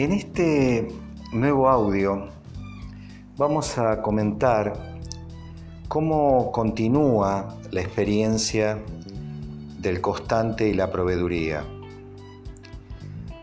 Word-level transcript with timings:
En 0.00 0.12
este 0.12 0.88
nuevo 1.30 1.68
audio 1.68 2.30
vamos 3.36 3.76
a 3.76 4.00
comentar 4.00 4.96
cómo 5.88 6.50
continúa 6.52 7.58
la 7.70 7.82
experiencia 7.82 8.82
del 9.78 10.00
constante 10.00 10.66
y 10.66 10.72
la 10.72 10.90
proveeduría. 10.90 11.66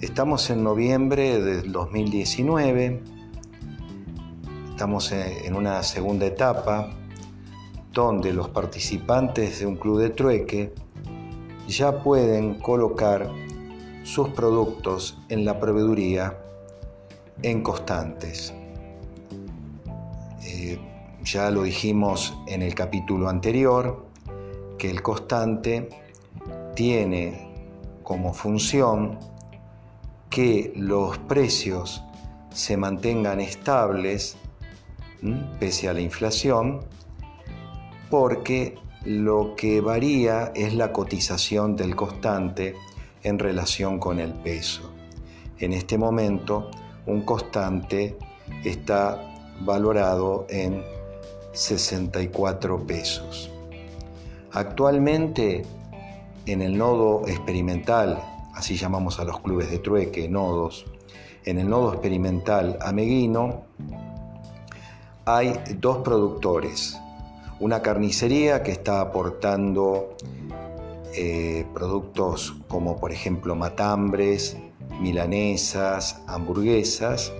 Estamos 0.00 0.48
en 0.48 0.64
noviembre 0.64 1.38
del 1.38 1.70
2019, 1.70 3.02
estamos 4.70 5.12
en 5.12 5.54
una 5.54 5.82
segunda 5.82 6.24
etapa 6.24 6.96
donde 7.92 8.32
los 8.32 8.48
participantes 8.48 9.60
de 9.60 9.66
un 9.66 9.76
club 9.76 10.00
de 10.00 10.08
trueque 10.08 10.72
ya 11.68 12.02
pueden 12.02 12.54
colocar 12.54 13.30
sus 14.08 14.30
productos 14.30 15.18
en 15.28 15.44
la 15.44 15.60
proveeduría 15.60 16.34
en 17.42 17.62
constantes. 17.62 18.54
Eh, 20.42 20.78
ya 21.22 21.50
lo 21.50 21.64
dijimos 21.64 22.34
en 22.46 22.62
el 22.62 22.74
capítulo 22.74 23.28
anterior, 23.28 24.06
que 24.78 24.90
el 24.90 25.02
constante 25.02 25.90
tiene 26.74 27.50
como 28.02 28.32
función 28.32 29.18
que 30.30 30.72
los 30.74 31.18
precios 31.18 32.02
se 32.50 32.78
mantengan 32.78 33.40
estables 33.40 34.38
pese 35.60 35.86
a 35.86 35.92
la 35.92 36.00
inflación, 36.00 36.80
porque 38.08 38.76
lo 39.04 39.54
que 39.54 39.82
varía 39.82 40.50
es 40.54 40.72
la 40.72 40.92
cotización 40.94 41.76
del 41.76 41.94
constante 41.94 42.74
en 43.22 43.38
relación 43.38 43.98
con 43.98 44.20
el 44.20 44.32
peso. 44.32 44.92
En 45.58 45.72
este 45.72 45.98
momento, 45.98 46.70
un 47.06 47.22
constante 47.22 48.16
está 48.64 49.20
valorado 49.60 50.46
en 50.48 50.82
64 51.52 52.86
pesos. 52.86 53.50
Actualmente, 54.52 55.62
en 56.46 56.62
el 56.62 56.78
nodo 56.78 57.26
experimental, 57.26 58.22
así 58.54 58.76
llamamos 58.76 59.18
a 59.18 59.24
los 59.24 59.40
clubes 59.40 59.70
de 59.70 59.78
trueque, 59.78 60.28
nodos, 60.28 60.86
en 61.44 61.58
el 61.58 61.68
nodo 61.68 61.92
experimental 61.92 62.78
ameguino, 62.80 63.62
hay 65.24 65.54
dos 65.76 65.98
productores. 65.98 66.98
Una 67.60 67.82
carnicería 67.82 68.62
que 68.62 68.70
está 68.70 69.00
aportando 69.00 70.16
eh, 71.14 71.66
productos 71.74 72.54
como 72.68 72.96
por 72.96 73.12
ejemplo 73.12 73.54
matambres, 73.54 74.56
milanesas, 75.00 76.20
hamburguesas 76.26 77.32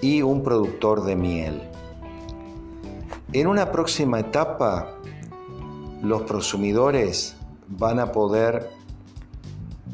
y 0.00 0.22
un 0.22 0.42
productor 0.42 1.04
de 1.04 1.16
miel. 1.16 1.62
En 3.32 3.46
una 3.46 3.70
próxima 3.70 4.20
etapa, 4.20 4.96
los 6.02 6.22
prosumidores 6.22 7.36
van 7.68 7.98
a 7.98 8.12
poder 8.12 8.70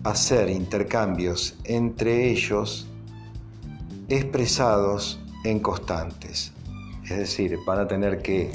hacer 0.05 0.51
intercambios 0.51 1.57
entre 1.65 2.31
ellos 2.31 2.89
expresados 4.09 5.21
en 5.45 5.61
constantes. 5.61 6.53
Es 7.05 7.17
decir, 7.17 7.59
van 7.67 7.81
a 7.81 7.89
tener 7.89 8.23
que 8.23 8.53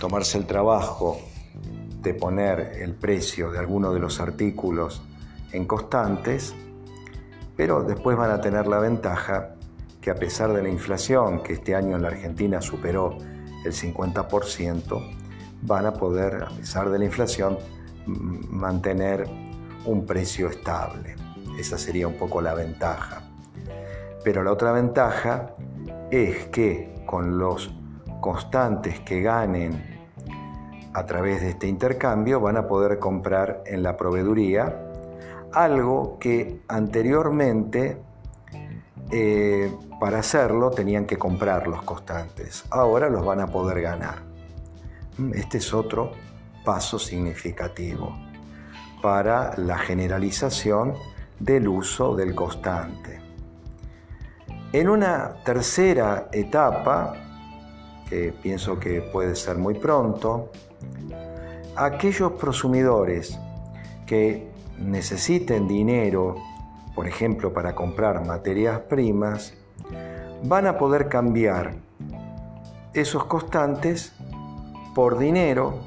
tomarse 0.00 0.38
el 0.38 0.46
trabajo 0.46 1.20
de 2.02 2.14
poner 2.14 2.78
el 2.80 2.94
precio 2.94 3.50
de 3.50 3.58
alguno 3.58 3.92
de 3.92 4.00
los 4.00 4.20
artículos 4.20 5.02
en 5.52 5.66
constantes, 5.66 6.54
pero 7.56 7.82
después 7.82 8.16
van 8.16 8.30
a 8.30 8.40
tener 8.40 8.66
la 8.66 8.78
ventaja 8.78 9.56
que 10.00 10.10
a 10.10 10.14
pesar 10.14 10.52
de 10.52 10.62
la 10.62 10.68
inflación, 10.68 11.42
que 11.42 11.52
este 11.52 11.74
año 11.74 11.96
en 11.96 12.02
la 12.02 12.08
Argentina 12.08 12.62
superó 12.62 13.18
el 13.64 13.72
50%, 13.72 15.16
van 15.62 15.86
a 15.86 15.92
poder, 15.92 16.44
a 16.44 16.48
pesar 16.48 16.88
de 16.88 16.98
la 16.98 17.04
inflación, 17.04 17.58
mantener 18.06 19.28
un 19.84 20.06
precio 20.06 20.48
estable. 20.48 21.16
Esa 21.58 21.76
sería 21.76 22.08
un 22.08 22.16
poco 22.16 22.40
la 22.40 22.54
ventaja. 22.54 23.22
Pero 24.24 24.42
la 24.42 24.52
otra 24.52 24.72
ventaja 24.72 25.54
es 26.10 26.46
que 26.46 27.02
con 27.06 27.38
los 27.38 27.74
constantes 28.20 29.00
que 29.00 29.20
ganen 29.20 29.89
a 30.92 31.06
través 31.06 31.40
de 31.40 31.50
este 31.50 31.66
intercambio 31.68 32.40
van 32.40 32.56
a 32.56 32.66
poder 32.66 32.98
comprar 32.98 33.62
en 33.66 33.82
la 33.82 33.96
proveeduría 33.96 34.76
algo 35.52 36.18
que 36.18 36.60
anteriormente 36.68 37.98
eh, 39.10 39.72
para 39.98 40.20
hacerlo 40.20 40.70
tenían 40.70 41.04
que 41.04 41.16
comprar 41.16 41.66
los 41.66 41.82
constantes. 41.82 42.64
Ahora 42.70 43.08
los 43.08 43.24
van 43.24 43.40
a 43.40 43.48
poder 43.48 43.82
ganar. 43.82 44.22
Mm, 45.18 45.34
este 45.34 45.58
es 45.58 45.74
otro 45.74 46.12
paso 46.64 46.98
significativo 46.98 48.16
para 49.02 49.56
la 49.56 49.78
generalización 49.78 50.94
del 51.38 51.68
uso 51.68 52.14
del 52.14 52.34
constante. 52.34 53.20
En 54.72 54.88
una 54.88 55.34
tercera 55.44 56.28
etapa, 56.30 57.14
que 58.08 58.32
pienso 58.32 58.78
que 58.78 59.00
puede 59.00 59.34
ser 59.34 59.56
muy 59.56 59.74
pronto, 59.74 60.50
aquellos 61.76 62.32
prosumidores 62.32 63.38
que 64.06 64.50
necesiten 64.78 65.68
dinero, 65.68 66.36
por 66.94 67.06
ejemplo, 67.06 67.52
para 67.52 67.74
comprar 67.74 68.24
materias 68.24 68.80
primas, 68.80 69.54
van 70.42 70.66
a 70.66 70.78
poder 70.78 71.08
cambiar 71.08 71.74
esos 72.94 73.24
constantes 73.24 74.12
por 74.94 75.18
dinero 75.18 75.80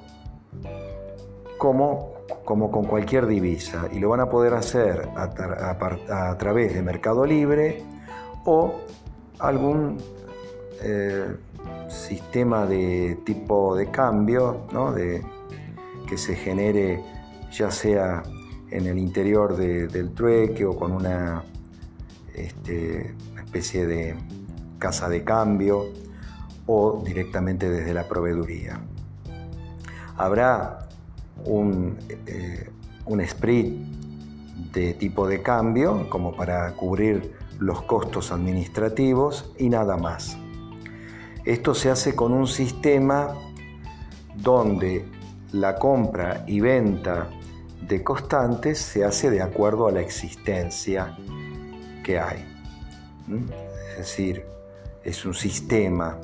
como, 1.57 2.13
como 2.45 2.71
con 2.71 2.85
cualquier 2.85 3.27
divisa 3.27 3.87
y 3.91 3.99
lo 3.99 4.09
van 4.09 4.21
a 4.21 4.29
poder 4.29 4.53
hacer 4.53 5.09
a, 5.15 6.37
través 6.37 6.73
de 6.73 6.81
Mercado 6.81 7.25
Libre 7.25 7.83
o 8.45 8.75
algún 9.39 9.97
eh, 10.81 11.35
sistema 12.03 12.65
de 12.65 13.17
tipo 13.23 13.75
de 13.75 13.89
cambio, 13.89 14.67
de, 14.95 15.23
que 16.07 16.17
se 16.17 16.35
genere 16.35 17.01
ya 17.51 17.71
sea 17.71 18.23
en 18.69 18.87
el 18.87 18.97
interior 18.97 19.55
del 19.55 20.11
trueque 20.13 20.65
o 20.65 20.75
con 20.75 20.91
una, 20.91 21.43
este, 22.33 23.15
especie 23.37 23.85
de 23.85 24.15
casa 24.79 25.07
de 25.07 25.23
cambio 25.23 25.85
o 26.65 27.01
directamente 27.05 27.69
desde 27.69 27.93
la 27.93 28.07
proveeduría. 28.07 28.81
Habrá 30.17 30.89
un, 31.45 31.97
eh, 32.25 32.69
un 33.05 33.21
de 34.73 34.93
tipo 34.95 35.27
de 35.27 35.41
cambio 35.41 36.09
como 36.09 36.35
para 36.35 36.73
cubrir 36.73 37.33
los 37.59 37.83
costos 37.83 38.31
administrativos 38.31 39.53
y 39.57 39.69
nada 39.69 39.97
más. 39.97 40.37
Esto 41.45 41.73
se 41.73 41.89
hace 41.89 42.15
con 42.15 42.31
un 42.31 42.47
sistema 42.47 43.35
donde 44.35 45.05
la 45.51 45.75
compra 45.75 46.45
y 46.47 46.61
venta 46.61 47.29
de 47.81 48.01
constantes 48.01 48.79
se 48.79 49.03
hace 49.03 49.29
de 49.29 49.41
acuerdo 49.41 49.87
a 49.87 49.91
la 49.91 49.99
existencia 49.99 51.17
que 52.01 52.17
hay. 52.17 52.45
Es 53.91 53.97
decir, 53.97 54.45
es 55.03 55.25
un 55.25 55.33
sistema 55.33 56.17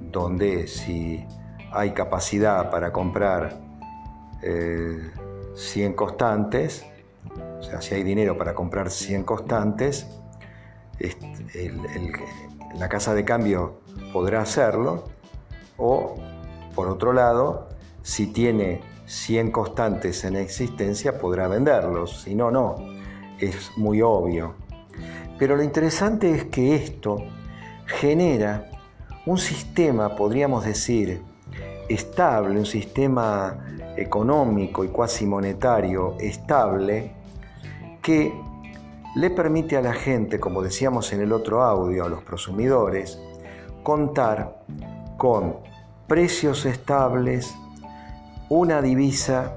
donde 0.00 0.68
si 0.68 1.24
hay 1.72 1.90
capacidad 1.90 2.70
para 2.70 2.92
comprar 2.92 3.60
100 4.40 5.92
eh, 5.92 5.94
constantes, 5.96 6.86
o 7.58 7.62
sea, 7.62 7.80
si 7.80 7.96
hay 7.96 8.04
dinero 8.04 8.38
para 8.38 8.54
comprar 8.54 8.90
100 8.90 9.24
constantes, 9.24 10.06
la 12.78 12.88
casa 12.88 13.12
de 13.14 13.24
cambio 13.24 13.80
podrá 14.12 14.42
hacerlo 14.42 15.04
o, 15.76 16.16
por 16.74 16.88
otro 16.88 17.12
lado, 17.12 17.68
si 18.02 18.26
tiene 18.26 18.80
100 19.06 19.50
constantes 19.50 20.24
en 20.24 20.36
existencia, 20.36 21.18
podrá 21.18 21.48
venderlos, 21.48 22.22
si 22.22 22.34
no, 22.34 22.50
no. 22.50 22.76
Es 23.38 23.72
muy 23.76 24.02
obvio. 24.02 24.54
Pero 25.38 25.56
lo 25.56 25.62
interesante 25.62 26.30
es 26.32 26.44
que 26.44 26.74
esto 26.74 27.24
genera 27.86 28.70
un 29.26 29.38
sistema, 29.38 30.14
podríamos 30.14 30.64
decir, 30.64 31.22
estable, 31.88 32.58
un 32.58 32.66
sistema 32.66 33.66
económico 33.96 34.84
y 34.84 34.88
cuasi 34.88 35.26
monetario 35.26 36.16
estable, 36.20 37.12
que 38.02 38.32
le 39.16 39.30
permite 39.30 39.76
a 39.76 39.80
la 39.80 39.92
gente, 39.92 40.38
como 40.38 40.62
decíamos 40.62 41.12
en 41.12 41.20
el 41.20 41.32
otro 41.32 41.62
audio, 41.62 42.04
a 42.04 42.08
los 42.08 42.22
prosumidores, 42.22 43.20
contar 43.82 44.62
con 45.16 45.56
precios 46.06 46.66
estables, 46.66 47.54
una 48.48 48.82
divisa 48.82 49.54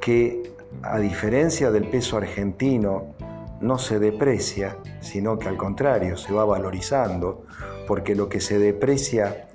que, 0.00 0.54
a 0.82 0.98
diferencia 0.98 1.70
del 1.70 1.86
peso 1.88 2.16
argentino, 2.16 3.14
no 3.60 3.78
se 3.78 3.98
deprecia, 3.98 4.76
sino 5.00 5.38
que 5.38 5.48
al 5.48 5.56
contrario 5.56 6.16
se 6.16 6.32
va 6.32 6.44
valorizando, 6.44 7.44
porque 7.86 8.14
lo 8.14 8.28
que 8.28 8.40
se 8.40 8.58
deprecia 8.58 9.48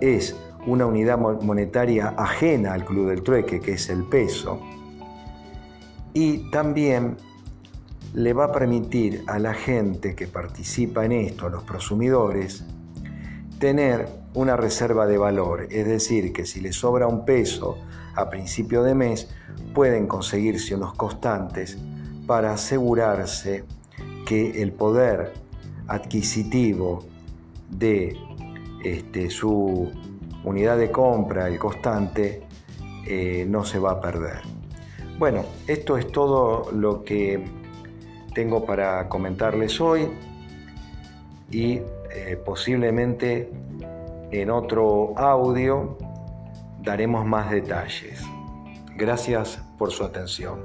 es 0.00 0.36
una 0.66 0.86
unidad 0.86 1.18
monetaria 1.18 2.14
ajena 2.16 2.74
al 2.74 2.84
club 2.84 3.08
del 3.08 3.22
trueque, 3.22 3.60
que 3.60 3.72
es 3.72 3.88
el 3.88 4.04
peso, 4.04 4.60
y 6.12 6.50
también 6.50 7.16
le 8.14 8.32
va 8.32 8.46
a 8.46 8.52
permitir 8.52 9.22
a 9.26 9.38
la 9.38 9.52
gente 9.52 10.14
que 10.14 10.26
participa 10.26 11.04
en 11.04 11.12
esto, 11.12 11.46
a 11.46 11.50
los 11.50 11.64
prosumidores, 11.64 12.64
tener 13.58 14.08
una 14.34 14.56
reserva 14.56 15.06
de 15.06 15.18
valor, 15.18 15.66
es 15.70 15.86
decir, 15.86 16.32
que 16.32 16.44
si 16.44 16.60
les 16.60 16.76
sobra 16.76 17.06
un 17.06 17.24
peso 17.24 17.78
a 18.14 18.28
principio 18.28 18.82
de 18.82 18.94
mes, 18.94 19.28
pueden 19.74 20.06
conseguirse 20.06 20.74
unos 20.74 20.94
constantes 20.94 21.78
para 22.26 22.52
asegurarse 22.52 23.64
que 24.26 24.62
el 24.62 24.72
poder 24.72 25.32
adquisitivo 25.86 27.04
de 27.70 28.16
este, 28.84 29.30
su 29.30 29.90
unidad 30.44 30.78
de 30.78 30.90
compra, 30.90 31.48
el 31.48 31.58
constante, 31.58 32.42
eh, 33.06 33.46
no 33.48 33.64
se 33.64 33.78
va 33.78 33.92
a 33.92 34.00
perder. 34.00 34.40
Bueno, 35.18 35.44
esto 35.66 35.96
es 35.96 36.10
todo 36.12 36.70
lo 36.72 37.02
que 37.04 37.42
tengo 38.34 38.66
para 38.66 39.08
comentarles 39.08 39.80
hoy 39.80 40.08
y 41.50 41.80
eh, 42.16 42.36
posiblemente 42.42 43.50
en 44.30 44.50
otro 44.50 45.12
audio 45.18 45.98
daremos 46.80 47.26
más 47.26 47.50
detalles. 47.50 48.22
Gracias 48.96 49.62
por 49.76 49.92
su 49.92 50.02
atención. 50.02 50.60